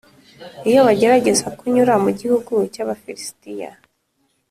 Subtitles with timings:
[0.69, 3.69] iyo bagerageza kunyura mu gihugu cy’abafirisitiya,